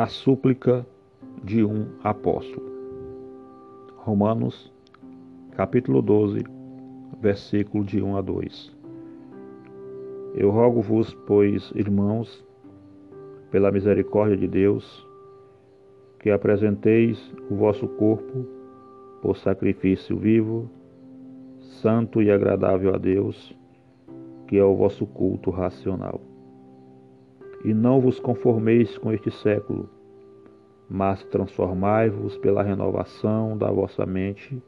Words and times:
A 0.00 0.06
súplica 0.06 0.86
de 1.44 1.62
um 1.62 1.86
apóstolo. 2.02 2.66
Romanos, 3.98 4.72
capítulo 5.50 6.00
12, 6.00 6.42
versículo 7.20 7.84
de 7.84 8.00
1 8.00 8.16
a 8.16 8.22
2. 8.22 8.78
Eu 10.36 10.48
rogo-vos, 10.48 11.12
pois, 11.26 11.70
irmãos, 11.74 12.42
pela 13.50 13.70
misericórdia 13.70 14.38
de 14.38 14.48
Deus, 14.48 15.06
que 16.18 16.30
apresenteis 16.30 17.30
o 17.50 17.56
vosso 17.56 17.86
corpo 17.86 18.46
por 19.20 19.36
sacrifício 19.36 20.16
vivo, 20.16 20.70
santo 21.58 22.22
e 22.22 22.30
agradável 22.30 22.94
a 22.94 22.96
Deus, 22.96 23.54
que 24.48 24.56
é 24.56 24.64
o 24.64 24.74
vosso 24.74 25.04
culto 25.04 25.50
racional. 25.50 26.29
E 27.64 27.74
não 27.74 28.00
vos 28.00 28.18
conformeis 28.18 28.96
com 28.98 29.12
este 29.12 29.30
século, 29.30 29.88
mas 30.88 31.22
transformai-vos 31.24 32.36
pela 32.38 32.62
renovação 32.62 33.56
da 33.56 33.70
vossa 33.70 34.06
mente, 34.06 34.62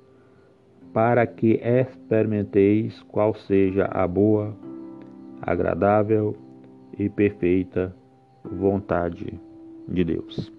para 0.92 1.27
que 1.27 1.60
experimenteis 1.62 3.02
qual 3.05 3.34
seja 3.34 3.87
a 3.87 4.06
boa, 4.06 4.55
agradável 5.41 6.37
e 6.98 7.09
perfeita 7.09 7.95
vontade 8.45 9.40
de 9.88 10.04
Deus. 10.04 10.52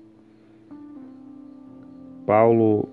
Paulo, 2.26 2.90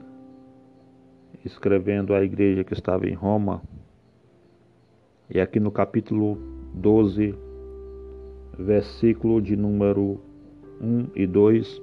escrevendo 1.44 2.14
à 2.14 2.22
igreja 2.22 2.62
que 2.62 2.74
estava 2.74 3.08
em 3.08 3.14
Roma, 3.14 3.62
e 5.30 5.40
aqui 5.40 5.58
no 5.60 5.70
capítulo 5.70 6.36
12, 6.74 7.34
versículo 8.60 9.40
de 9.40 9.56
número 9.56 10.20
1 10.80 11.06
e 11.14 11.26
2, 11.26 11.82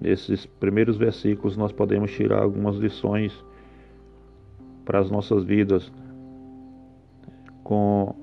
nesses 0.00 0.46
primeiros 0.46 0.96
versículos 0.96 1.56
nós 1.56 1.72
podemos 1.72 2.10
tirar 2.12 2.42
algumas 2.42 2.76
lições 2.76 3.32
para 4.84 4.98
as 4.98 5.10
nossas 5.10 5.44
vidas 5.44 5.92
com 7.62 8.14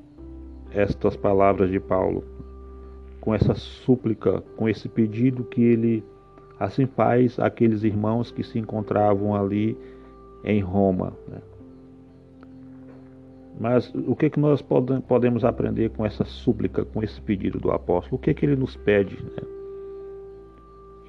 estas 0.72 1.16
palavras 1.16 1.70
de 1.70 1.80
Paulo, 1.80 2.24
com 3.22 3.34
essa 3.34 3.56
súplica, 3.56 4.42
com 4.56 4.68
esse 4.68 4.88
pedido 4.88 5.44
que 5.44 5.62
ele 5.62 6.04
assim 6.60 6.86
faz 6.86 7.40
àqueles 7.40 7.84
irmãos 7.84 8.32
que 8.32 8.44
se 8.44 8.60
encontravam 8.60 9.34
ali 9.34 9.78
em 10.44 10.60
Roma. 10.60 11.14
Né? 11.28 11.40
Mas 13.60 13.94
o 13.94 14.16
que, 14.16 14.30
que 14.30 14.40
nós 14.40 14.62
podemos 14.62 15.44
aprender 15.44 15.90
com 15.90 16.06
essa 16.06 16.24
súplica, 16.24 16.86
com 16.86 17.04
esse 17.04 17.20
pedido 17.20 17.60
do 17.60 17.72
apóstolo? 17.72 18.16
O 18.16 18.20
que, 18.20 18.34
que 18.34 18.46
ele 18.46 18.56
nos 18.56 18.78
pede? 18.78 19.22
Né? 19.22 19.42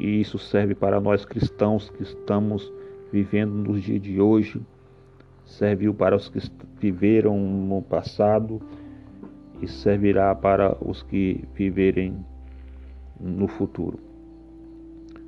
E 0.00 0.20
isso 0.20 0.36
serve 0.36 0.74
para 0.74 1.00
nós 1.00 1.24
cristãos 1.24 1.88
que 1.90 2.02
estamos 2.02 2.72
vivendo 3.12 3.52
nos 3.52 3.80
dias 3.82 4.02
de 4.02 4.20
hoje, 4.20 4.60
serviu 5.44 5.94
para 5.94 6.16
os 6.16 6.28
que 6.28 6.40
viveram 6.80 7.38
no 7.38 7.82
passado 7.82 8.60
e 9.62 9.68
servirá 9.68 10.34
para 10.34 10.76
os 10.84 11.04
que 11.04 11.44
viverem 11.54 12.16
no 13.20 13.46
futuro. 13.46 14.00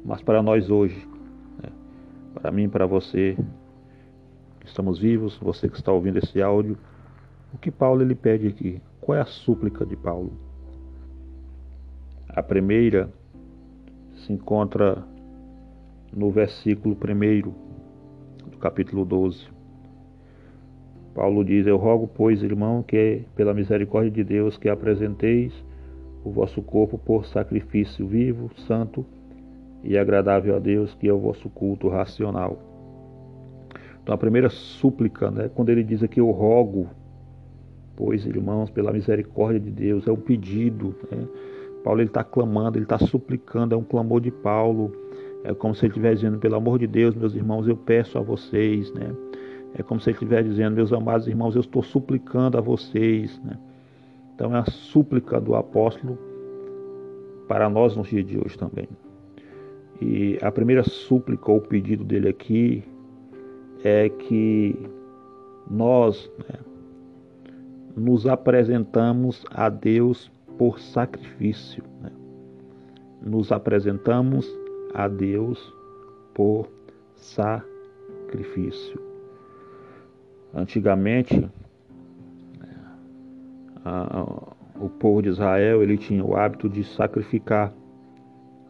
Mas 0.04 0.22
para 0.22 0.42
nós 0.42 0.70
hoje, 0.70 1.06
né? 1.62 1.70
para 2.34 2.50
mim, 2.50 2.68
para 2.68 2.86
você, 2.86 3.36
que 4.58 4.66
estamos 4.66 4.98
vivos, 4.98 5.38
você 5.38 5.68
que 5.68 5.76
está 5.76 5.92
ouvindo 5.92 6.18
esse 6.18 6.42
áudio, 6.42 6.76
o 7.52 7.58
que 7.58 7.70
Paulo 7.70 8.02
ele 8.02 8.14
pede 8.14 8.48
aqui? 8.48 8.80
Qual 9.00 9.16
é 9.16 9.20
a 9.20 9.26
súplica 9.26 9.84
de 9.84 9.96
Paulo? 9.96 10.32
A 12.28 12.42
primeira 12.42 13.12
se 14.14 14.32
encontra 14.32 15.04
no 16.12 16.30
versículo 16.30 16.96
1 16.96 18.50
do 18.50 18.58
capítulo 18.58 19.04
12. 19.04 19.46
Paulo 21.14 21.44
diz: 21.44 21.66
Eu 21.66 21.76
rogo, 21.76 22.06
pois, 22.06 22.42
irmão, 22.42 22.82
que 22.82 23.24
pela 23.36 23.52
misericórdia 23.52 24.10
de 24.10 24.24
Deus 24.24 24.56
que 24.56 24.68
apresenteis 24.68 25.52
o 26.24 26.30
vosso 26.30 26.62
corpo 26.62 26.96
por 26.96 27.26
sacrifício 27.26 28.06
vivo, 28.06 28.50
santo 28.66 29.04
e 29.82 29.98
agradável 29.98 30.56
a 30.56 30.58
Deus, 30.58 30.94
que 30.94 31.08
é 31.08 31.12
o 31.12 31.18
vosso 31.18 31.50
culto 31.50 31.88
racional. 31.88 32.58
Então 34.02 34.14
a 34.14 34.18
primeira 34.18 34.48
súplica, 34.48 35.30
né, 35.30 35.50
quando 35.54 35.68
ele 35.68 35.82
diz 35.82 36.02
aqui 36.02 36.20
eu 36.20 36.30
rogo, 36.30 36.88
Pois, 37.96 38.26
irmãos, 38.26 38.70
pela 38.70 38.92
misericórdia 38.92 39.60
de 39.60 39.70
Deus, 39.70 40.06
é 40.06 40.12
um 40.12 40.16
pedido. 40.16 40.94
Né? 41.10 41.26
Paulo 41.84 42.02
está 42.02 42.24
clamando, 42.24 42.78
ele 42.78 42.84
está 42.84 42.98
suplicando, 42.98 43.74
é 43.74 43.78
um 43.78 43.84
clamor 43.84 44.20
de 44.20 44.30
Paulo. 44.30 44.92
É 45.44 45.52
como 45.52 45.74
se 45.74 45.84
ele 45.84 45.90
estivesse 45.90 46.16
dizendo, 46.16 46.38
pelo 46.38 46.54
amor 46.56 46.78
de 46.78 46.86
Deus, 46.86 47.14
meus 47.14 47.34
irmãos, 47.34 47.66
eu 47.66 47.76
peço 47.76 48.18
a 48.18 48.22
vocês. 48.22 48.92
Né? 48.92 49.14
É 49.74 49.82
como 49.82 50.00
se 50.00 50.10
ele 50.10 50.16
estivesse 50.16 50.48
dizendo, 50.48 50.76
meus 50.76 50.92
amados 50.92 51.26
irmãos, 51.26 51.54
eu 51.54 51.60
estou 51.60 51.82
suplicando 51.82 52.56
a 52.56 52.60
vocês. 52.60 53.40
Né? 53.44 53.58
Então 54.34 54.54
é 54.56 54.60
a 54.60 54.64
súplica 54.64 55.40
do 55.40 55.54
apóstolo 55.54 56.18
para 57.48 57.68
nós 57.68 57.96
nos 57.96 58.08
dias 58.08 58.26
de 58.26 58.38
hoje 58.38 58.56
também. 58.56 58.88
E 60.00 60.38
a 60.42 60.50
primeira 60.50 60.82
súplica 60.82 61.52
ou 61.52 61.60
pedido 61.60 62.02
dele 62.02 62.28
aqui 62.28 62.82
é 63.84 64.08
que 64.08 64.76
nós, 65.70 66.30
né, 66.38 66.58
nos 67.96 68.26
apresentamos 68.26 69.44
a 69.50 69.68
Deus 69.68 70.30
por 70.58 70.78
sacrifício. 70.80 71.84
Né? 72.00 72.10
Nos 73.22 73.52
apresentamos 73.52 74.48
a 74.94 75.08
Deus 75.08 75.74
por 76.34 76.68
sacrifício. 77.14 79.00
Antigamente, 80.54 81.48
a, 83.84 84.26
o 84.80 84.88
povo 84.88 85.22
de 85.22 85.28
Israel 85.28 85.82
ele 85.82 85.96
tinha 85.96 86.24
o 86.24 86.36
hábito 86.36 86.68
de 86.68 86.84
sacrificar 86.84 87.72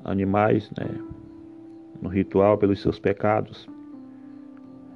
animais 0.04 0.70
né, 0.78 0.86
no 2.00 2.08
ritual 2.08 2.58
pelos 2.58 2.80
seus 2.80 2.98
pecados. 2.98 3.68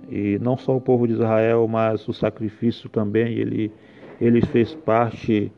E 0.09 0.39
não 0.41 0.57
só 0.57 0.77
o 0.77 0.81
povo 0.81 1.07
de 1.07 1.15
Israel, 1.15 1.67
mas 1.67 2.07
o 2.07 2.13
sacrifício 2.13 2.89
também 2.89 3.35
ele 3.39 3.73
ele 4.21 4.41
fez 4.41 4.75
parte 4.75 5.53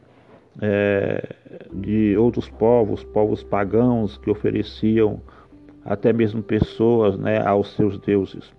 é, 0.61 1.35
de 1.73 2.17
outros 2.17 2.49
povos, 2.49 3.05
povos 3.05 3.43
pagãos 3.43 4.19
que 4.19 4.31
ofereciam 4.31 5.21
até 5.85 6.13
mesmo 6.13 6.43
pessoas 6.43 7.19
né, 7.19 7.41
aos 7.41 7.75
seus 7.75 7.99
deuses. 7.99 8.53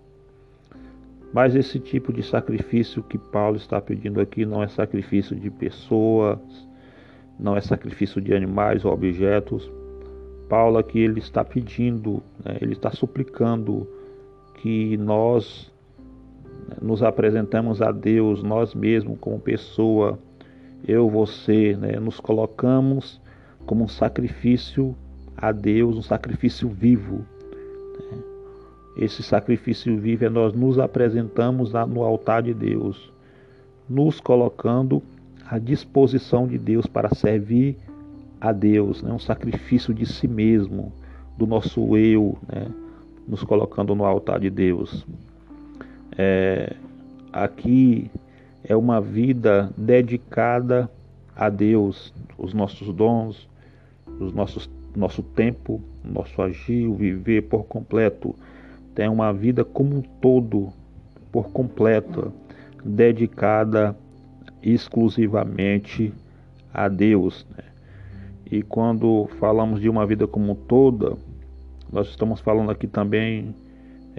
Mas 1.31 1.55
esse 1.55 1.79
tipo 1.79 2.11
de 2.11 2.23
sacrifício 2.23 3.03
que 3.03 3.17
Paulo 3.17 3.57
está 3.57 3.79
pedindo 3.79 4.19
aqui 4.19 4.45
não 4.45 4.63
é 4.63 4.67
sacrifício 4.67 5.35
de 5.35 5.49
pessoas, 5.51 6.39
não 7.39 7.55
é 7.55 7.61
sacrifício 7.61 8.19
de 8.19 8.33
animais 8.33 8.83
ou 8.83 8.93
objetos. 8.93 9.71
Paulo 10.47 10.79
aqui 10.79 10.99
ele 10.99 11.19
está 11.19 11.45
pedindo, 11.45 12.23
né, 12.43 12.57
ele 12.59 12.73
está 12.73 12.89
suplicando 12.89 13.87
que 14.55 14.97
nós 14.97 15.71
nos 16.81 17.03
apresentamos 17.03 17.81
a 17.81 17.91
Deus, 17.91 18.43
nós 18.43 18.73
mesmos 18.73 19.17
como 19.19 19.39
pessoa, 19.39 20.19
eu, 20.87 21.09
você, 21.09 21.75
né, 21.75 21.99
nos 21.99 22.19
colocamos 22.19 23.21
como 23.65 23.83
um 23.83 23.87
sacrifício 23.87 24.95
a 25.37 25.51
Deus, 25.51 25.95
um 25.97 26.01
sacrifício 26.01 26.69
vivo. 26.69 27.25
Né? 28.11 28.17
Esse 28.97 29.23
sacrifício 29.23 29.97
vivo 29.97 30.25
é 30.25 30.29
nós 30.29 30.53
nos 30.53 30.79
apresentamos 30.79 31.73
no 31.73 32.03
altar 32.03 32.43
de 32.43 32.53
Deus, 32.53 33.11
nos 33.87 34.19
colocando 34.19 35.01
à 35.45 35.57
disposição 35.57 36.47
de 36.47 36.57
Deus 36.57 36.85
para 36.85 37.13
servir 37.13 37.77
a 38.39 38.51
Deus, 38.51 39.03
né? 39.03 39.11
um 39.11 39.19
sacrifício 39.19 39.93
de 39.93 40.05
si 40.05 40.27
mesmo, 40.27 40.91
do 41.37 41.45
nosso 41.45 41.95
eu, 41.97 42.37
né? 42.51 42.67
nos 43.27 43.43
colocando 43.43 43.93
no 43.95 44.05
altar 44.05 44.39
de 44.39 44.49
Deus. 44.49 45.05
É, 46.17 46.75
aqui 47.31 48.09
é 48.63 48.75
uma 48.75 48.99
vida 48.99 49.71
dedicada 49.77 50.89
a 51.35 51.49
Deus, 51.49 52.13
os 52.37 52.53
nossos 52.53 52.93
dons, 52.93 53.47
os 54.19 54.33
nossos 54.33 54.69
nosso 54.95 55.21
tempo, 55.21 55.81
nosso 56.03 56.41
agir, 56.41 56.87
o 56.87 56.93
viver 56.93 57.43
por 57.43 57.63
completo. 57.65 58.35
Tem 58.95 59.07
uma 59.07 59.31
vida 59.31 59.63
como 59.63 59.97
um 59.97 60.01
todo, 60.01 60.69
por 61.31 61.51
completo, 61.51 62.33
dedicada 62.83 63.95
exclusivamente 64.61 66.13
a 66.73 66.87
Deus. 66.87 67.45
Né? 67.55 67.63
E 68.51 68.61
quando 68.61 69.29
falamos 69.39 69.79
de 69.79 69.89
uma 69.89 70.05
vida 70.05 70.27
como 70.27 70.55
toda, 70.55 71.15
nós 71.91 72.07
estamos 72.09 72.39
falando 72.39 72.71
aqui 72.71 72.87
também 72.87 73.55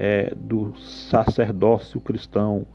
é, 0.01 0.33
do 0.35 0.75
sacerdócio 0.79 2.01
cristão. 2.01 2.67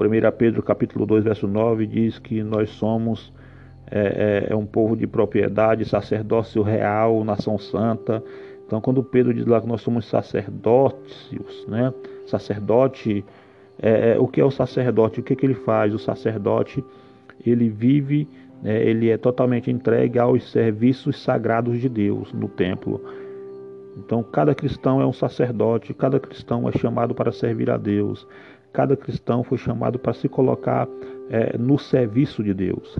1 0.00 0.36
Pedro 0.38 0.62
capítulo 0.62 1.04
2, 1.04 1.22
verso 1.22 1.46
9 1.46 1.86
diz 1.86 2.18
que 2.18 2.42
nós 2.42 2.70
somos 2.70 3.30
é, 3.90 4.46
é, 4.48 4.52
é 4.52 4.56
um 4.56 4.64
povo 4.64 4.96
de 4.96 5.06
propriedade, 5.06 5.84
sacerdócio 5.84 6.62
real, 6.62 7.22
nação 7.22 7.58
santa. 7.58 8.24
Então, 8.66 8.80
quando 8.80 9.04
Pedro 9.04 9.34
diz 9.34 9.44
lá 9.44 9.60
que 9.60 9.68
nós 9.68 9.82
somos 9.82 10.06
sacerdócios, 10.06 11.66
né? 11.68 11.92
Sacerdote, 12.26 13.22
é, 13.80 14.12
é, 14.12 14.18
o 14.18 14.26
que 14.26 14.40
é 14.40 14.44
o 14.44 14.50
sacerdote? 14.50 15.20
O 15.20 15.22
que, 15.22 15.36
que 15.36 15.44
ele 15.44 15.54
faz? 15.54 15.92
O 15.92 15.98
sacerdote, 15.98 16.82
ele 17.46 17.68
vive, 17.68 18.26
né? 18.62 18.82
ele 18.82 19.10
é 19.10 19.18
totalmente 19.18 19.70
entregue 19.70 20.18
aos 20.18 20.50
serviços 20.50 21.22
sagrados 21.22 21.78
de 21.78 21.88
Deus 21.90 22.32
no 22.32 22.48
templo. 22.48 23.02
Então, 23.96 24.22
cada 24.22 24.54
cristão 24.54 25.00
é 25.00 25.06
um 25.06 25.12
sacerdote, 25.12 25.94
cada 25.94 26.18
cristão 26.18 26.68
é 26.68 26.72
chamado 26.72 27.14
para 27.14 27.30
servir 27.30 27.70
a 27.70 27.76
Deus, 27.76 28.26
cada 28.72 28.96
cristão 28.96 29.44
foi 29.44 29.56
chamado 29.56 29.98
para 29.98 30.12
se 30.12 30.28
colocar 30.28 30.88
é, 31.30 31.56
no 31.56 31.78
serviço 31.78 32.42
de 32.42 32.52
Deus. 32.52 32.98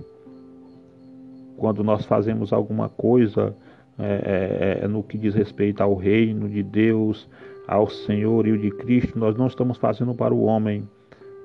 Quando 1.56 1.82
nós 1.82 2.05
fazemos 2.05 2.52
alguma 2.52 2.88
coisa 2.88 3.55
é, 3.99 4.81
é, 4.81 4.85
é, 4.85 4.88
no 4.88 5.02
que 5.02 5.17
diz 5.17 5.35
respeito 5.35 5.82
ao 5.82 5.94
reino 5.94 6.49
de 6.49 6.62
Deus, 6.62 7.29
ao 7.67 7.88
Senhor 7.88 8.46
e 8.46 8.52
o 8.52 8.58
de 8.58 8.70
Cristo, 8.70 9.19
nós 9.19 9.37
não 9.37 9.46
estamos 9.46 9.79
fazendo 9.79 10.14
para 10.14 10.35
o 10.35 10.43
homem, 10.43 10.88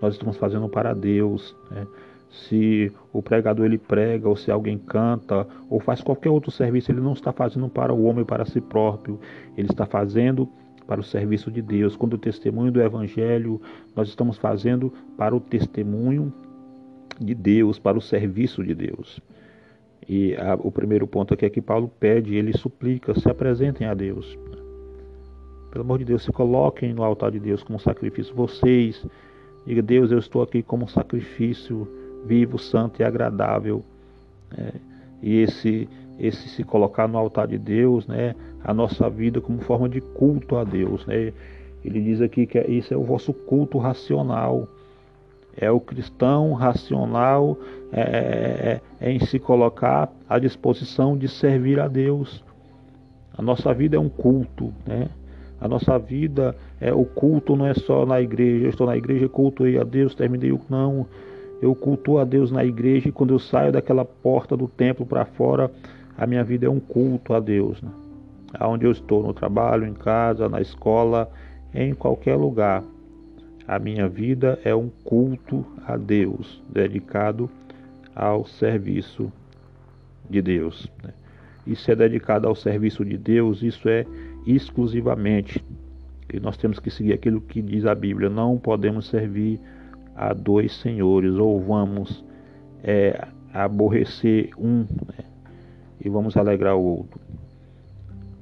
nós 0.01 0.13
estamos 0.13 0.37
fazendo 0.37 0.67
para 0.67 0.93
Deus. 0.93 1.55
Né? 1.69 1.85
Se 2.29 2.91
o 3.11 3.23
pregador 3.23 3.65
ele 3.65 3.77
prega, 3.77 4.29
ou 4.29 4.35
se 4.35 4.51
alguém 4.51 4.77
canta, 4.77 5.47
ou 5.69 5.79
faz 5.79 6.01
qualquer 6.01 6.29
outro 6.29 6.51
serviço, 6.51 6.91
ele 6.91 7.01
não 7.01 7.13
está 7.13 7.31
fazendo 7.31 7.67
para 7.67 7.93
o 7.93 8.03
homem, 8.03 8.23
para 8.23 8.45
si 8.45 8.61
próprio, 8.61 9.19
ele 9.57 9.69
está 9.69 9.85
fazendo 9.85 10.47
para 10.85 10.99
o 10.99 11.03
serviço 11.03 11.51
de 11.51 11.61
Deus. 11.61 11.95
Quando 11.95 12.13
o 12.13 12.17
testemunho 12.17 12.71
do 12.71 12.81
Evangelho, 12.81 13.59
nós 13.95 14.07
estamos 14.09 14.37
fazendo 14.37 14.93
para 15.17 15.35
o 15.35 15.39
testemunho 15.39 16.31
de 17.19 17.33
Deus, 17.33 17.79
para 17.79 17.97
o 17.97 18.01
serviço 18.01 18.63
de 18.63 18.75
Deus. 18.75 19.19
E 20.07 20.35
a, 20.35 20.55
o 20.55 20.71
primeiro 20.71 21.05
ponto 21.07 21.33
aqui 21.33 21.45
é 21.45 21.49
que 21.49 21.61
Paulo 21.61 21.91
pede, 21.99 22.35
ele 22.35 22.57
suplica, 22.57 23.19
se 23.19 23.29
apresentem 23.29 23.87
a 23.87 23.93
Deus. 23.93 24.37
Pelo 25.71 25.83
amor 25.83 25.99
de 25.99 26.05
Deus, 26.05 26.23
se 26.23 26.31
coloquem 26.31 26.93
no 26.93 27.03
altar 27.03 27.31
de 27.31 27.39
Deus 27.39 27.61
como 27.61 27.79
sacrifício. 27.79 28.33
Vocês, 28.33 29.05
diga, 29.65 29.81
Deus, 29.81 30.11
eu 30.11 30.17
estou 30.17 30.41
aqui 30.41 30.63
como 30.63 30.87
sacrifício 30.87 31.87
vivo, 32.29 32.59
santo 32.59 33.01
e 33.01 33.03
agradável. 33.03 33.83
É, 34.55 34.73
e 35.23 35.41
esse, 35.41 35.89
esse 36.19 36.47
se 36.49 36.63
colocar 36.63 37.07
no 37.07 37.17
altar 37.17 37.47
de 37.47 37.57
Deus, 37.57 38.05
né, 38.05 38.35
a 38.63 38.71
nossa 38.71 39.09
vida 39.09 39.41
como 39.41 39.59
forma 39.61 39.89
de 39.89 39.99
culto 39.99 40.55
a 40.55 40.63
Deus. 40.63 41.03
Né? 41.07 41.33
Ele 41.83 42.01
diz 42.01 42.21
aqui 42.21 42.45
que 42.45 42.59
isso 42.59 42.93
é 42.93 42.97
o 42.97 43.03
vosso 43.03 43.33
culto 43.33 43.79
racional. 43.79 44.67
É 45.57 45.69
o 45.71 45.79
cristão 45.79 46.53
racional 46.53 47.57
é, 47.91 48.01
é, 48.01 48.81
é, 49.01 49.11
em 49.11 49.19
se 49.19 49.39
colocar 49.39 50.09
à 50.29 50.37
disposição 50.37 51.17
de 51.17 51.27
servir 51.27 51.79
a 51.79 51.87
Deus. 51.87 52.43
A 53.35 53.41
nossa 53.41 53.73
vida 53.73 53.97
é 53.97 53.99
um 53.99 54.09
culto, 54.09 54.71
né? 54.85 55.09
A 55.59 55.67
nossa 55.67 55.97
vida 55.99 56.55
é 56.79 56.93
o 56.93 57.03
culto 57.03 57.55
não 57.55 57.65
é 57.65 57.73
só 57.73 58.05
na 58.05 58.21
igreja. 58.21 58.65
Eu 58.65 58.69
estou 58.69 58.87
na 58.87 58.95
igreja, 58.95 59.27
cultuei 59.27 59.77
a 59.77 59.83
Deus, 59.83 60.15
terminei 60.15 60.51
o 60.53 60.61
não. 60.69 61.05
Eu 61.61 61.75
cultuo 61.75 62.19
a 62.19 62.23
Deus 62.23 62.51
na 62.51 62.63
igreja 62.63 63.09
e 63.09 63.11
quando 63.11 63.33
eu 63.33 63.39
saio 63.39 63.71
daquela 63.71 64.05
porta 64.05 64.55
do 64.55 64.67
templo 64.67 65.05
para 65.05 65.25
fora, 65.25 65.69
a 66.17 66.25
minha 66.25 66.43
vida 66.43 66.65
é 66.65 66.69
um 66.69 66.79
culto 66.79 67.33
a 67.33 67.39
Deus. 67.39 67.81
Né? 67.81 67.89
Aonde 68.53 68.85
eu 68.85 68.91
estou, 68.91 69.21
no 69.23 69.33
trabalho, 69.33 69.85
em 69.85 69.93
casa, 69.93 70.47
na 70.47 70.61
escola, 70.61 71.29
em 71.73 71.93
qualquer 71.93 72.35
lugar. 72.35 72.83
A 73.67 73.77
minha 73.77 74.07
vida 74.07 74.59
é 74.63 74.73
um 74.73 74.89
culto 75.03 75.65
a 75.85 75.95
Deus, 75.95 76.63
dedicado 76.67 77.49
ao 78.15 78.45
serviço 78.45 79.31
de 80.29 80.41
Deus. 80.41 80.89
Né? 81.03 81.13
Isso 81.67 81.91
é 81.91 81.95
dedicado 81.95 82.47
ao 82.47 82.55
serviço 82.55 83.05
de 83.05 83.17
Deus, 83.17 83.61
isso 83.61 83.87
é 83.87 84.05
exclusivamente. 84.47 85.63
E 86.33 86.39
nós 86.39 86.57
temos 86.57 86.79
que 86.79 86.89
seguir 86.89 87.13
aquilo 87.13 87.41
que 87.41 87.61
diz 87.61 87.85
a 87.85 87.93
Bíblia. 87.93 88.29
Não 88.29 88.57
podemos 88.57 89.07
servir 89.07 89.59
a 90.19 90.33
dois 90.33 90.75
senhores, 90.81 91.33
ou 91.35 91.61
vamos 91.61 92.25
é, 92.83 93.25
aborrecer 93.53 94.49
um 94.57 94.79
né? 94.79 95.23
e 96.03 96.09
vamos 96.09 96.35
alegrar 96.35 96.75
o 96.75 96.83
outro. 96.83 97.21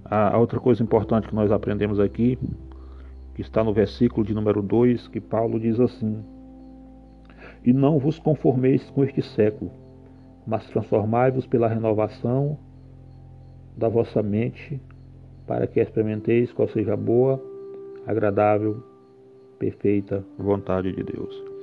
A, 0.03 0.35
outra 0.39 0.59
coisa 0.59 0.81
importante 0.81 1.27
que 1.27 1.35
nós 1.35 1.51
aprendemos 1.51 1.99
aqui, 1.99 2.35
que 3.35 3.41
está 3.43 3.63
no 3.63 3.73
versículo 3.73 4.25
de 4.25 4.33
número 4.33 4.63
2, 4.63 5.07
que 5.09 5.21
Paulo 5.21 5.59
diz 5.59 5.79
assim: 5.79 6.23
E 7.63 7.71
não 7.71 7.99
vos 7.99 8.17
conformeis 8.17 8.89
com 8.89 9.03
este 9.03 9.21
século, 9.21 9.69
mas 10.47 10.65
transformai-vos 10.69 11.45
pela 11.45 11.67
renovação 11.67 12.57
da 13.77 13.87
vossa 13.87 14.23
mente, 14.23 14.81
para 15.45 15.67
que 15.67 15.79
experimenteis 15.79 16.51
qual 16.51 16.67
seja 16.67 16.93
a 16.93 16.97
boa, 16.97 17.39
agradável, 18.07 18.83
perfeita 19.59 20.25
vontade 20.39 20.91
de 20.91 21.03
Deus. 21.03 21.56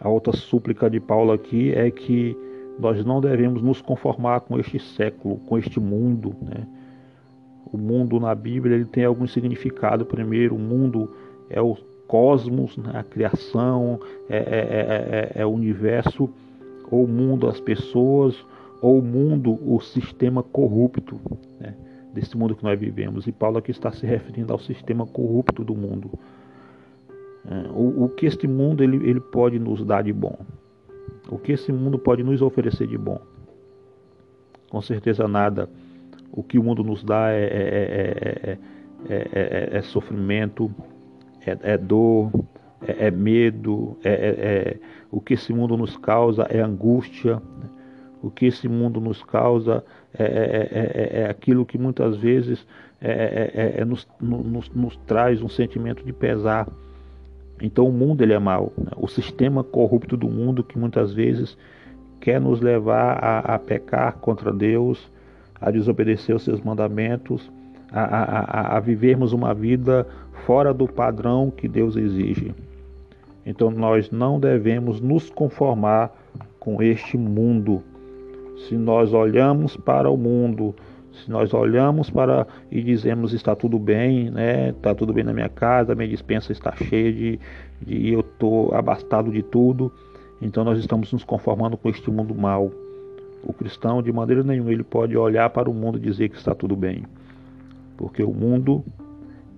A 0.00 0.08
outra 0.08 0.32
súplica 0.34 0.90
de 0.90 1.00
Paulo 1.00 1.32
aqui 1.32 1.72
é 1.72 1.90
que 1.90 2.36
nós 2.78 3.04
não 3.04 3.20
devemos 3.20 3.62
nos 3.62 3.80
conformar 3.80 4.40
com 4.40 4.58
este 4.58 4.78
século, 4.78 5.36
com 5.46 5.56
este 5.56 5.78
mundo. 5.78 6.34
Né? 6.42 6.66
O 7.72 7.78
mundo 7.78 8.18
na 8.18 8.34
Bíblia 8.34 8.76
ele 8.76 8.84
tem 8.84 9.04
algum 9.04 9.26
significado. 9.26 10.04
Primeiro, 10.04 10.56
o 10.56 10.58
mundo 10.58 11.10
é 11.48 11.60
o 11.60 11.76
cosmos, 12.06 12.76
né? 12.76 12.92
a 12.94 13.02
criação, 13.02 14.00
é, 14.28 14.36
é, 14.36 15.32
é, 15.36 15.42
é, 15.42 15.46
o 15.46 15.50
universo, 15.50 16.28
ou 16.90 17.04
o 17.04 17.08
mundo, 17.08 17.48
as 17.48 17.60
pessoas, 17.60 18.36
ou 18.82 18.98
o 18.98 19.02
mundo, 19.02 19.58
o 19.66 19.80
sistema 19.80 20.42
corrupto 20.42 21.18
né? 21.60 21.74
desse 22.12 22.36
mundo 22.36 22.54
que 22.54 22.64
nós 22.64 22.78
vivemos. 22.78 23.26
E 23.26 23.32
Paulo 23.32 23.58
aqui 23.58 23.70
está 23.70 23.90
se 23.90 24.04
referindo 24.04 24.52
ao 24.52 24.58
sistema 24.58 25.06
corrupto 25.06 25.64
do 25.64 25.74
mundo. 25.74 26.10
O, 27.74 28.04
o 28.04 28.08
que 28.08 28.26
este 28.26 28.48
mundo 28.48 28.82
ele, 28.82 28.96
ele 29.08 29.20
pode 29.20 29.58
nos 29.58 29.84
dar 29.84 30.02
de 30.02 30.12
bom? 30.12 30.38
O 31.28 31.38
que 31.38 31.52
esse 31.52 31.72
mundo 31.72 31.98
pode 31.98 32.22
nos 32.22 32.40
oferecer 32.40 32.86
de 32.86 32.96
bom? 32.96 33.20
Com 34.70 34.80
certeza 34.80 35.28
nada. 35.28 35.68
O 36.32 36.42
que 36.42 36.58
o 36.58 36.62
mundo 36.62 36.82
nos 36.82 37.04
dá 37.04 37.30
é, 37.30 37.44
é, 37.44 38.58
é, 39.08 39.68
é 39.72 39.82
sofrimento, 39.82 40.70
é, 41.46 41.78
dor, 41.78 42.30
é, 42.86 43.10
medo. 43.10 43.96
É, 44.02 44.78
o 45.10 45.20
que 45.20 45.34
esse 45.34 45.52
mundo 45.52 45.76
nos 45.76 45.96
causa 45.96 46.42
é 46.50 46.60
angústia. 46.60 47.40
O 48.22 48.30
que 48.30 48.46
esse 48.46 48.66
mundo 48.68 49.00
nos 49.00 49.22
causa 49.22 49.84
é, 50.18 51.26
aquilo 51.28 51.66
que 51.66 51.76
muitas 51.76 52.16
vezes 52.16 52.66
nos, 53.86 54.08
nos, 54.18 54.70
nos 54.70 54.96
traz 55.06 55.42
um 55.42 55.48
sentimento 55.48 56.02
de 56.02 56.12
pesar 56.12 56.66
então 57.60 57.86
o 57.86 57.92
mundo 57.92 58.22
ele 58.22 58.32
é 58.32 58.38
mau, 58.38 58.72
né? 58.76 58.90
o 58.96 59.06
sistema 59.06 59.62
corrupto 59.62 60.16
do 60.16 60.28
mundo 60.28 60.64
que 60.64 60.78
muitas 60.78 61.12
vezes 61.12 61.56
quer 62.20 62.40
nos 62.40 62.60
levar 62.60 63.22
a, 63.22 63.54
a 63.54 63.58
pecar 63.58 64.14
contra 64.14 64.52
Deus, 64.52 65.10
a 65.60 65.70
desobedecer 65.70 66.34
os 66.34 66.42
seus 66.42 66.60
mandamentos, 66.60 67.50
a, 67.92 68.02
a, 68.02 68.76
a, 68.76 68.80
vivermos 68.80 69.32
uma 69.32 69.54
vida 69.54 70.06
fora 70.46 70.74
do 70.74 70.88
padrão 70.88 71.50
que 71.50 71.68
Deus 71.68 71.96
exige. 71.96 72.54
Então 73.46 73.70
nós 73.70 74.10
não 74.10 74.40
devemos 74.40 75.00
nos 75.00 75.30
conformar 75.30 76.10
com 76.58 76.82
este 76.82 77.16
mundo. 77.16 77.82
Se 78.68 78.74
nós 78.74 79.12
olhamos 79.12 79.76
para 79.76 80.10
o 80.10 80.16
mundo, 80.16 80.74
se 81.22 81.30
nós 81.30 81.54
olhamos 81.54 82.10
para 82.10 82.46
e 82.70 82.82
dizemos 82.82 83.32
está 83.32 83.54
tudo 83.54 83.78
bem, 83.78 84.30
né? 84.30 84.70
Está 84.70 84.94
tudo 84.94 85.12
bem 85.12 85.22
na 85.22 85.32
minha 85.32 85.48
casa, 85.48 85.94
minha 85.94 86.08
dispensa 86.08 86.52
está 86.52 86.74
cheia 86.74 87.12
de, 87.12 87.40
de 87.80 88.12
eu 88.12 88.20
estou 88.20 88.74
abastado 88.74 89.30
de 89.30 89.42
tudo. 89.42 89.92
Então 90.42 90.64
nós 90.64 90.78
estamos 90.78 91.12
nos 91.12 91.22
conformando 91.22 91.76
com 91.76 91.88
este 91.88 92.10
mundo 92.10 92.34
mal. 92.34 92.70
O 93.42 93.52
cristão, 93.52 94.02
de 94.02 94.12
maneira 94.12 94.42
nenhuma, 94.42 94.72
ele 94.72 94.82
pode 94.82 95.16
olhar 95.16 95.48
para 95.50 95.70
o 95.70 95.74
mundo 95.74 95.98
e 95.98 96.00
dizer 96.00 96.30
que 96.30 96.36
está 96.36 96.54
tudo 96.54 96.74
bem, 96.74 97.04
porque 97.96 98.22
o 98.22 98.32
mundo 98.32 98.82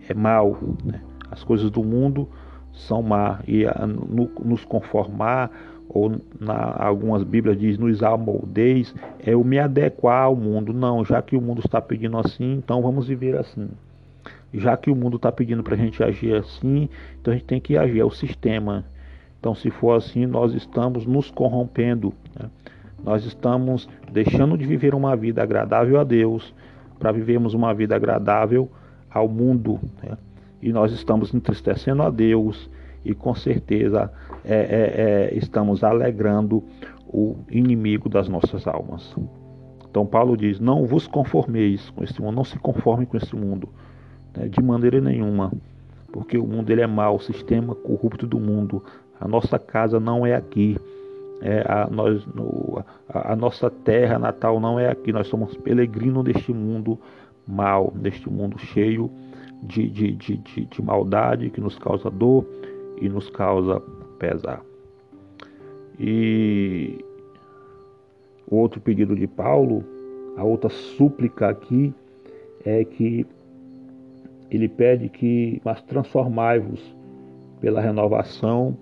é 0.08 0.12
mal. 0.12 0.58
Né? 0.84 1.00
As 1.30 1.42
coisas 1.42 1.70
do 1.70 1.82
mundo 1.82 2.28
são 2.76 3.02
má 3.02 3.40
e 3.46 3.66
a, 3.66 3.86
no, 3.86 4.30
nos 4.44 4.64
conformar 4.64 5.50
ou 5.88 6.12
na 6.38 6.76
algumas 6.78 7.22
Bíblias 7.22 7.58
diz 7.58 7.78
nos 7.78 8.02
amoldeis, 8.02 8.94
é 9.24 9.34
o 9.34 9.44
me 9.44 9.58
adequar 9.58 10.24
ao 10.24 10.36
mundo. 10.36 10.72
Não, 10.72 11.04
já 11.04 11.22
que 11.22 11.36
o 11.36 11.40
mundo 11.40 11.62
está 11.64 11.80
pedindo 11.80 12.18
assim, 12.18 12.54
então 12.54 12.82
vamos 12.82 13.08
viver 13.08 13.36
assim. 13.36 13.68
Já 14.52 14.76
que 14.76 14.90
o 14.90 14.96
mundo 14.96 15.16
está 15.16 15.30
pedindo 15.30 15.62
para 15.62 15.74
a 15.74 15.78
gente 15.78 16.02
agir 16.02 16.34
assim, 16.34 16.88
então 17.20 17.32
a 17.32 17.36
gente 17.36 17.46
tem 17.46 17.60
que 17.60 17.76
agir, 17.76 18.00
é 18.00 18.04
o 18.04 18.10
sistema. 18.10 18.84
Então, 19.38 19.54
se 19.54 19.70
for 19.70 19.96
assim, 19.96 20.26
nós 20.26 20.54
estamos 20.54 21.06
nos 21.06 21.30
corrompendo. 21.30 22.12
Né? 22.38 22.48
Nós 23.04 23.24
estamos 23.24 23.88
deixando 24.10 24.56
de 24.58 24.64
viver 24.64 24.94
uma 24.94 25.14
vida 25.14 25.42
agradável 25.42 26.00
a 26.00 26.04
Deus 26.04 26.54
para 26.98 27.12
vivermos 27.12 27.54
uma 27.54 27.72
vida 27.72 27.94
agradável 27.94 28.68
ao 29.10 29.28
mundo. 29.28 29.78
Né? 30.02 30.16
E 30.60 30.72
nós 30.72 30.92
estamos 30.92 31.34
entristecendo 31.34 32.02
a 32.02 32.10
Deus 32.10 32.70
e 33.04 33.14
com 33.14 33.34
certeza 33.34 34.10
é, 34.44 34.54
é, 34.54 35.30
é, 35.32 35.38
estamos 35.38 35.84
alegrando 35.84 36.62
o 37.06 37.36
inimigo 37.50 38.08
das 38.08 38.28
nossas 38.28 38.66
almas. 38.66 39.14
Então 39.88 40.04
Paulo 40.04 40.36
diz: 40.36 40.58
Não 40.58 40.86
vos 40.86 41.06
conformeis 41.06 41.88
com 41.90 42.02
este 42.02 42.20
mundo, 42.20 42.34
não 42.34 42.44
se 42.44 42.58
conforme 42.58 43.06
com 43.06 43.16
este 43.16 43.36
mundo, 43.36 43.68
né, 44.36 44.48
de 44.48 44.60
maneira 44.60 45.00
nenhuma, 45.00 45.52
porque 46.12 46.36
o 46.36 46.46
mundo 46.46 46.70
ele 46.70 46.82
é 46.82 46.86
mau, 46.86 47.16
o 47.16 47.20
sistema 47.20 47.74
corrupto 47.74 48.26
do 48.26 48.40
mundo. 48.40 48.82
A 49.20 49.26
nossa 49.26 49.58
casa 49.58 49.98
não 50.00 50.26
é 50.26 50.34
aqui. 50.34 50.76
É, 51.40 51.64
a, 51.68 51.88
nós, 51.90 52.26
no, 52.26 52.82
a, 53.08 53.32
a, 53.32 53.36
nossa 53.36 53.70
terra 53.70 54.18
natal 54.18 54.58
não 54.58 54.80
é 54.80 54.88
aqui, 54.88 55.12
nós 55.12 55.28
somos 55.28 55.54
peregrinos 55.54 56.24
deste 56.24 56.50
mundo 56.50 56.98
mal, 57.46 57.92
deste 57.94 58.28
mundo 58.28 58.58
cheio 58.58 59.10
de, 59.62 59.88
de, 59.88 60.12
de, 60.12 60.36
de, 60.36 60.64
de 60.64 60.82
maldade 60.82 61.50
que 61.50 61.60
nos 61.60 61.78
causa 61.78 62.10
dor 62.10 62.46
e 63.00 63.08
nos 63.08 63.30
causa 63.30 63.80
pesar. 64.18 64.62
E 65.98 67.04
o 68.48 68.56
outro 68.56 68.80
pedido 68.80 69.16
de 69.16 69.26
Paulo, 69.26 69.82
a 70.36 70.44
outra 70.44 70.70
súplica 70.70 71.48
aqui, 71.48 71.94
é 72.64 72.84
que 72.84 73.26
ele 74.50 74.68
pede 74.68 75.08
que, 75.08 75.60
mas 75.64 75.82
transformai-vos 75.82 76.94
pela 77.60 77.80
renovação 77.80 78.76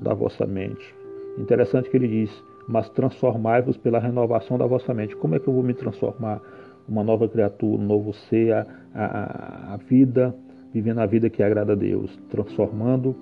da 0.00 0.14
vossa 0.14 0.46
mente. 0.46 0.94
Interessante 1.38 1.88
que 1.90 1.96
ele 1.96 2.08
diz, 2.08 2.44
mas 2.68 2.88
transformai-vos 2.90 3.76
pela 3.76 3.98
renovação 3.98 4.58
da 4.58 4.66
vossa 4.66 4.94
mente. 4.94 5.14
Como 5.16 5.34
é 5.34 5.38
que 5.38 5.48
eu 5.48 5.54
vou 5.54 5.62
me 5.62 5.74
transformar? 5.74 6.40
Uma 6.88 7.02
nova 7.02 7.28
criatura, 7.28 7.82
um 7.82 7.86
novo 7.86 8.12
ser, 8.12 8.52
a, 8.52 8.66
a, 8.94 9.74
a 9.74 9.76
vida, 9.76 10.34
vivendo 10.72 10.98
a 10.98 11.06
vida 11.06 11.30
que 11.30 11.42
agrada 11.42 11.72
a 11.72 11.76
Deus, 11.76 12.18
transformando 12.28 13.16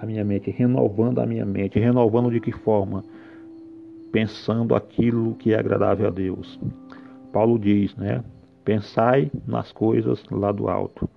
a 0.00 0.06
minha 0.06 0.24
mente, 0.24 0.50
renovando 0.50 1.20
a 1.20 1.26
minha 1.26 1.44
mente. 1.44 1.78
Renovando 1.78 2.30
de 2.30 2.40
que 2.40 2.52
forma? 2.52 3.04
Pensando 4.10 4.74
aquilo 4.74 5.34
que 5.34 5.52
é 5.52 5.58
agradável 5.58 6.06
a 6.06 6.10
Deus. 6.10 6.58
Paulo 7.32 7.58
diz, 7.58 7.94
né? 7.96 8.22
Pensai 8.64 9.30
nas 9.46 9.72
coisas 9.72 10.24
lá 10.30 10.50
do 10.50 10.68
alto. 10.68 11.08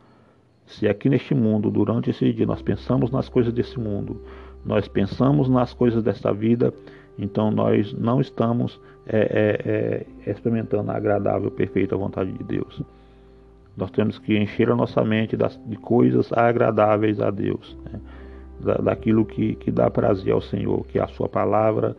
Se 0.66 0.88
aqui 0.88 1.08
neste 1.08 1.34
mundo, 1.34 1.72
durante 1.72 2.10
esse 2.10 2.34
dia, 2.34 2.46
nós 2.46 2.62
pensamos 2.62 3.10
nas 3.10 3.30
coisas 3.30 3.54
desse 3.54 3.80
mundo, 3.80 4.22
nós 4.66 4.86
pensamos 4.88 5.48
nas 5.48 5.74
coisas 5.74 6.04
desta 6.04 6.34
vida, 6.34 6.74
então 7.18 7.50
nós 7.50 7.94
não 7.94 8.22
estamos 8.22 8.80
é, 9.08 9.18
é, 9.20 10.30
é, 10.30 10.32
experimentando 10.32 10.92
a 10.92 10.96
agradável, 10.96 11.50
perfeita 11.50 11.96
vontade 11.96 12.32
de 12.32 12.44
Deus. 12.44 12.82
Nós 13.76 13.92
temos 13.92 14.20
que 14.20 14.38
encher 14.38 14.70
a 14.70 14.76
nossa 14.76 15.04
mente 15.04 15.38
das, 15.38 15.60
de 15.66 15.78
coisas 15.78 16.32
agradáveis 16.34 17.20
a 17.20 17.32
Deus, 17.32 17.78
né? 17.86 18.00
da, 18.60 18.76
daquilo 18.76 19.26
que, 19.26 19.56
que 19.56 19.72
dá 19.72 19.90
prazer 19.90 20.34
ao 20.34 20.42
Senhor, 20.42 20.86
que 20.88 21.00
é 21.00 21.04
a 21.04 21.08
Sua 21.08 21.30
palavra, 21.30 21.96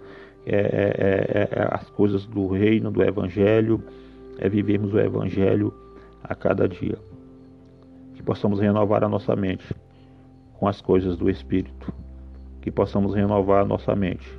é, 0.47 0.57
é, 0.57 0.59
é, 0.59 1.63
é 1.63 1.69
as 1.71 1.89
coisas 1.91 2.27
do 2.27 2.49
reino, 2.49 2.91
do 2.91 3.03
Evangelho, 3.03 3.83
é 4.39 4.49
vivermos 4.49 4.93
o 4.93 4.99
Evangelho 4.99 5.73
a 6.23 6.35
cada 6.35 6.69
dia. 6.69 6.99
Que 8.15 8.23
possamos 8.23 8.61
renovar 8.61 9.05
a 9.05 9.09
nossa 9.09 9.35
mente 9.35 9.75
com 10.59 10.67
as 10.67 10.81
coisas 10.81 11.17
do 11.17 11.31
Espírito 11.31 11.93
que 12.61 12.71
possamos 12.71 13.15
renovar 13.15 13.63
a 13.63 13.65
nossa 13.65 13.95
mente 13.95 14.38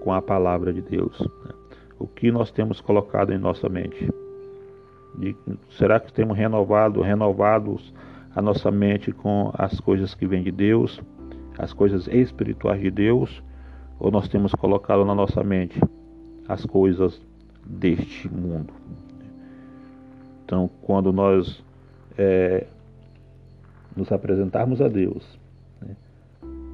com 0.00 0.12
a 0.12 0.20
palavra 0.20 0.72
de 0.72 0.80
Deus. 0.80 1.18
Né? 1.20 1.52
O 1.98 2.06
que 2.06 2.30
nós 2.32 2.50
temos 2.50 2.80
colocado 2.80 3.32
em 3.32 3.38
nossa 3.38 3.68
mente? 3.68 4.08
De, 5.14 5.36
será 5.70 6.00
que 6.00 6.12
temos 6.12 6.36
renovado, 6.36 7.00
renovados 7.00 7.92
a 8.34 8.40
nossa 8.40 8.70
mente 8.70 9.12
com 9.12 9.52
as 9.54 9.78
coisas 9.80 10.14
que 10.14 10.26
vêm 10.26 10.42
de 10.42 10.50
Deus, 10.50 11.00
as 11.58 11.72
coisas 11.72 12.08
espirituais 12.08 12.80
de 12.80 12.90
Deus, 12.90 13.42
ou 13.98 14.10
nós 14.10 14.28
temos 14.28 14.54
colocado 14.54 15.04
na 15.04 15.14
nossa 15.14 15.42
mente 15.44 15.78
as 16.48 16.64
coisas 16.64 17.20
deste 17.64 18.28
mundo? 18.32 18.72
Então, 20.44 20.70
quando 20.82 21.12
nós 21.12 21.62
é, 22.16 22.66
nos 23.94 24.10
apresentarmos 24.10 24.80
a 24.80 24.88
Deus, 24.88 25.38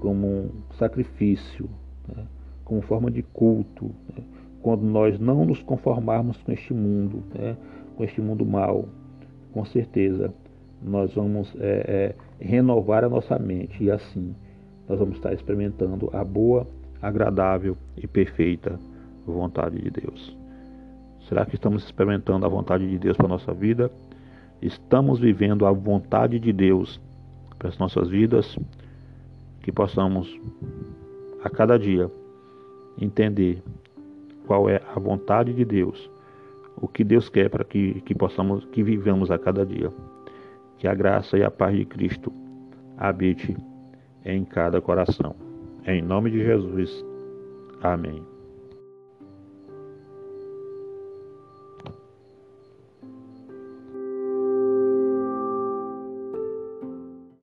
como 0.00 0.26
um 0.26 0.50
sacrifício, 0.78 1.68
né? 2.08 2.24
Como 2.66 2.82
forma 2.82 3.10
de 3.10 3.22
culto, 3.22 3.86
né? 4.14 4.22
quando 4.60 4.82
nós 4.82 5.18
não 5.18 5.46
nos 5.46 5.62
conformarmos 5.62 6.36
com 6.42 6.52
este 6.52 6.74
mundo, 6.74 7.22
né? 7.34 7.56
com 7.96 8.04
este 8.04 8.20
mundo 8.20 8.44
mal, 8.44 8.86
com 9.52 9.64
certeza 9.64 10.34
nós 10.82 11.14
vamos 11.14 11.50
é, 11.58 12.14
é, 12.40 12.44
renovar 12.44 13.02
a 13.02 13.08
nossa 13.08 13.38
mente 13.38 13.82
e 13.82 13.90
assim 13.90 14.34
nós 14.86 14.98
vamos 14.98 15.16
estar 15.16 15.32
experimentando 15.32 16.10
a 16.12 16.22
boa, 16.22 16.66
agradável 17.00 17.74
e 17.96 18.06
perfeita 18.06 18.78
vontade 19.26 19.80
de 19.80 19.90
Deus. 19.90 20.36
Será 21.28 21.46
que 21.46 21.54
estamos 21.54 21.84
experimentando 21.84 22.44
a 22.44 22.48
vontade 22.48 22.88
de 22.88 22.98
Deus 22.98 23.16
para 23.16 23.26
a 23.26 23.30
nossa 23.30 23.52
vida? 23.54 23.90
Estamos 24.60 25.18
vivendo 25.18 25.66
a 25.66 25.72
vontade 25.72 26.38
de 26.38 26.52
Deus 26.52 27.00
para 27.58 27.68
as 27.68 27.78
nossas 27.78 28.08
vidas? 28.08 28.56
que 29.66 29.72
possamos 29.72 30.32
a 31.42 31.50
cada 31.50 31.76
dia 31.76 32.08
entender 33.00 33.62
qual 34.46 34.68
é 34.68 34.80
a 34.94 34.98
vontade 34.98 35.52
de 35.52 35.64
Deus, 35.64 36.10
o 36.76 36.86
que 36.86 37.02
Deus 37.02 37.28
quer 37.28 37.50
para 37.50 37.64
que, 37.64 38.00
que 38.02 38.14
possamos, 38.14 38.64
que 38.66 38.82
vivamos 38.82 39.30
a 39.30 39.38
cada 39.38 39.64
dia. 39.64 39.92
Que 40.78 40.86
a 40.86 40.94
graça 40.94 41.38
e 41.38 41.42
a 41.42 41.50
paz 41.50 41.74
de 41.74 41.84
Cristo 41.86 42.32
habite 42.98 43.56
em 44.24 44.44
cada 44.44 44.80
coração. 44.80 45.34
Em 45.86 46.02
nome 46.02 46.30
de 46.30 46.44
Jesus. 46.44 47.04
Amém. 47.82 48.35